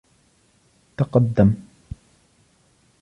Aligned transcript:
تَقَدَم. 0.97 1.55